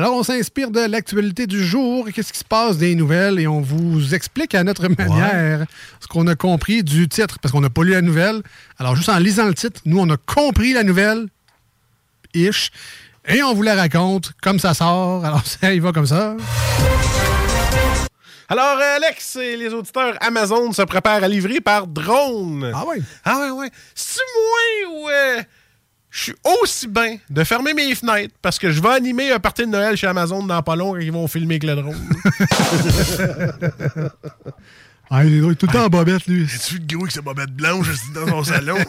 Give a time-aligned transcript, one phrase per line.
[0.00, 3.60] Alors, on s'inspire de l'actualité du jour, qu'est-ce qui se passe des nouvelles, et on
[3.60, 5.66] vous explique à notre manière
[6.00, 8.40] ce qu'on a compris du titre, parce qu'on n'a pas lu la nouvelle.
[8.78, 11.26] Alors, juste en lisant le titre, nous, on a compris la nouvelle,
[12.32, 12.70] ish,
[13.28, 15.22] et on vous la raconte comme ça sort.
[15.22, 16.34] Alors, ça y va comme ça.
[18.48, 22.72] Alors, Alex et les auditeurs, Amazon se prépare à livrer par drone.
[22.74, 23.02] Ah oui?
[23.22, 23.70] Ah ouais, ouais.
[23.94, 25.10] C'est moi ou...
[26.10, 29.62] je suis aussi bien de fermer mes fenêtres parce que je vais animer un party
[29.62, 31.96] de Noël chez Amazon dans pas long et ils vont filmer avec le drone.
[35.12, 36.46] Ah, il est tout le temps en bobette, lui.
[36.46, 38.76] Tu vu le gros avec sa bobette blanche dans son salon?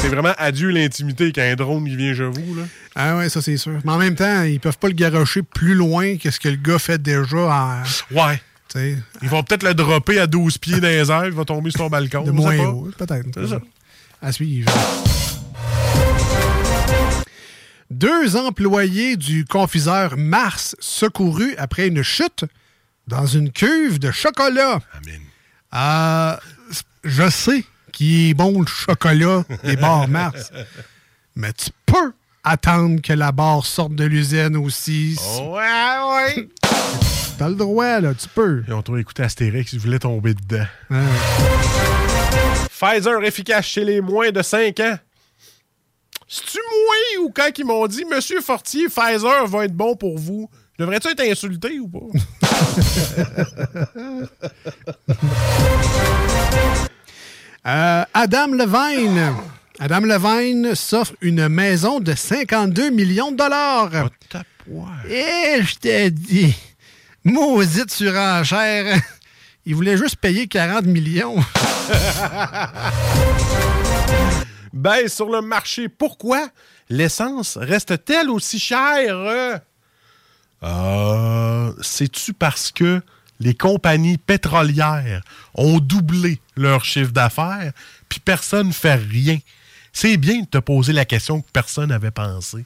[0.00, 2.54] C'est- vraiment adieu l'intimité quand un drone il vient chez vous.
[2.56, 2.62] Là.
[2.96, 3.78] Ah ouais, ça c'est sûr.
[3.84, 6.56] Mais en même temps, ils peuvent pas le garocher plus loin que ce que le
[6.56, 7.82] gars fait déjà en.
[8.10, 8.42] Ouais.
[9.22, 11.78] Ils vont peut-être le dropper à 12 pieds dans les airs, il va tomber sur
[11.80, 12.22] ton balcon.
[12.22, 13.26] de moins haut, peut-être.
[13.34, 13.60] C'est ça.
[14.22, 14.70] À suivre.
[17.90, 22.44] Deux employés du confiseur Mars secourus après une chute
[23.08, 24.78] dans une cuve de chocolat.
[24.94, 25.20] Amen.
[25.74, 26.36] Euh,
[27.04, 30.52] je sais qu'il est bon le chocolat des bars Mars,
[31.34, 32.12] mais tu peux
[32.44, 35.18] attendre que la barre sorte de l'usine aussi.
[35.40, 36.48] Ouais, ouais.
[37.38, 38.62] T'as le droit, là, tu peux.
[38.68, 40.66] Ils ont trop écouté Astérix, ils voulaient tomber dedans.
[40.90, 41.89] Ouais.
[42.80, 44.98] Pfizer efficace chez les moins de 5 ans.
[46.26, 50.48] C'est-tu moi ou quand ils m'ont dit Monsieur Fortier, Pfizer va être bon pour vous?
[50.78, 51.98] Devrais-tu être insulté ou pas?
[57.66, 59.34] Euh, Adam Levine.
[59.78, 64.08] Adam Levine s'offre une maison de 52 millions de dollars.
[65.06, 66.56] Et je t'ai dit,
[67.22, 68.98] maudite surenchère.
[69.70, 71.36] Il voulait juste payer 40 millions.
[74.72, 75.88] Baisse sur le marché.
[75.88, 76.48] Pourquoi?
[76.88, 79.60] L'essence reste-t-elle aussi chère?
[80.64, 83.00] Euh, C'est-tu parce que
[83.38, 85.22] les compagnies pétrolières
[85.54, 87.70] ont doublé leur chiffre d'affaires,
[88.08, 89.38] puis personne ne fait rien?
[89.92, 92.64] C'est bien de te poser la question que personne n'avait pensé.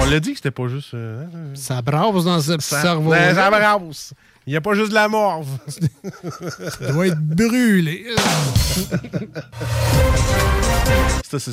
[0.00, 0.94] On l'a dit que c'était pas juste.
[0.94, 1.24] euh,
[1.54, 3.10] Ça brasse dans ce ça, cerveau.
[3.10, 4.14] Ben, ça brasse.
[4.46, 5.46] Il n'y a pas juste de la morve.
[5.68, 8.04] Ça doit être brûlé.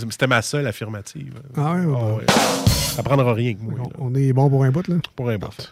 [0.09, 1.35] C'était ma seule affirmative.
[1.55, 2.25] Ah ouais, Ah ouais.
[2.67, 3.75] Ça prendra rien que moi.
[3.97, 4.95] On est bon pour un bout, là.
[5.15, 5.71] Pour un bout.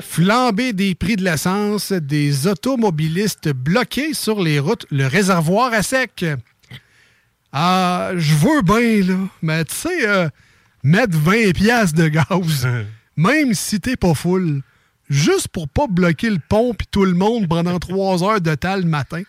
[0.00, 6.26] Flambée des prix de l'essence, des automobilistes bloqués sur les routes, le réservoir à sec.
[7.52, 10.28] Ah, je veux bien, là, mais tu sais, euh,
[10.82, 12.68] mettre 20 piastres de gaz,
[13.16, 14.62] même si t'es pas full,
[15.08, 18.76] juste pour pas bloquer le pont puis tout le monde pendant trois heures de temps
[18.76, 19.22] le matin,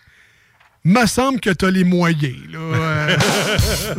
[0.86, 2.60] me semble que t'as les moyens, là.
[2.60, 3.18] euh.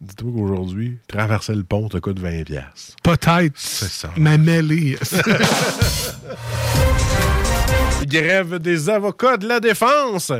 [0.00, 2.44] Dis-toi qu'aujourd'hui, traverser le pont te coûte 20$.
[2.44, 2.96] piastres.
[3.02, 3.54] Peut-être.
[3.56, 4.10] C'est ça.
[4.16, 4.98] Ma mêlée.
[8.06, 10.30] Grève des avocats de la défense.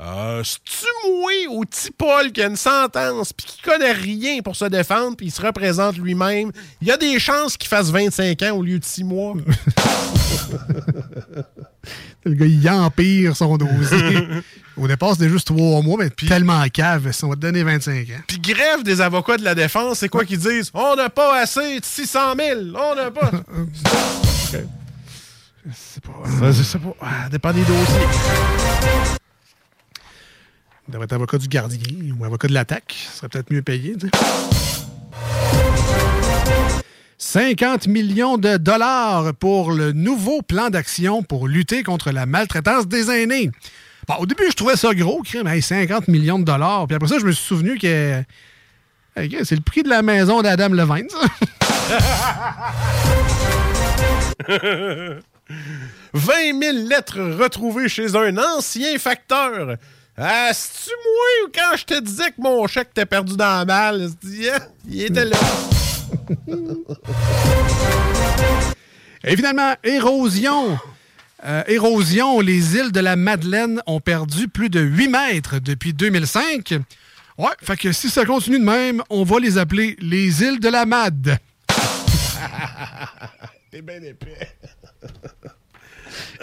[0.00, 4.56] Euh, C'est-tu moi ou petit Paul qui a une sentence puis qui connaît rien pour
[4.56, 6.52] se défendre puis il se représente lui-même?
[6.80, 9.34] Il y a des chances qu'il fasse 25 ans au lieu de 6 mois.
[12.24, 14.26] le gars, il empire son dossier.
[14.76, 18.22] Au départ, c'était juste trois mois, mais tellement cave, ça va te donner 25 ans.
[18.26, 20.70] Puis grève des avocats de la défense, c'est quoi qu'ils disent?
[20.72, 22.60] On n'a pas assez de 600 000.
[22.74, 23.30] On n'a pas.
[25.74, 26.12] C'est pas...
[26.38, 26.96] Ça, je sais pas.
[27.02, 29.20] Ah, dépend des dossiers.
[30.90, 31.78] Il devrait être avocat du gardien
[32.18, 32.96] ou avocat de l'attaque.
[33.12, 33.94] Ce serait peut-être mieux payé.
[33.96, 34.12] tu sais.
[37.16, 43.08] 50 millions de dollars pour le nouveau plan d'action pour lutter contre la maltraitance des
[43.08, 43.52] aînés.
[44.18, 46.88] Au début, je trouvais ça gros, hey, 50 millions de dollars.
[46.88, 48.24] Puis après ça, je me suis souvenu que
[49.14, 51.20] c'est le prix de la maison d'Adam Levine, ça.
[56.14, 59.76] 20 000 lettres retrouvées chez un ancien facteur.
[60.22, 63.64] Ah, c'est-tu moi ou quand je te disais que mon chèque t'est perdu dans la
[63.64, 64.02] malle?
[64.02, 64.58] Hein?
[64.86, 65.38] Il était là.
[69.24, 70.78] Et finalement, érosion.
[71.46, 76.74] Euh, érosion, les îles de la Madeleine ont perdu plus de 8 mètres depuis 2005.
[77.38, 80.68] Ouais, fait que si ça continue de même, on va les appeler les îles de
[80.68, 81.38] la Mad.
[83.70, 84.50] T'es bien épais.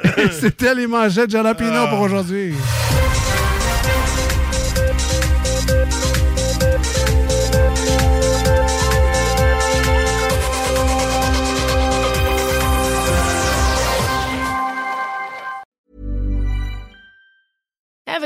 [0.31, 2.56] C'était les manchettes de Jalapino pour aujourd'hui.